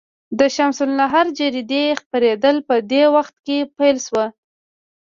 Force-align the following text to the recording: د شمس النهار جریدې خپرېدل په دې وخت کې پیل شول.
د 0.39 0.41
شمس 0.55 0.77
النهار 0.87 1.25
جریدې 1.37 1.83
خپرېدل 2.01 2.55
په 2.67 2.75
دې 2.91 3.03
وخت 3.15 3.35
کې 3.45 3.57
پیل 3.77 3.97
شول. 4.05 4.29